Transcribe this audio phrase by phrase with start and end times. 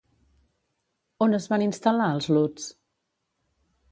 [1.25, 2.65] On es van instal·lar els Lutz?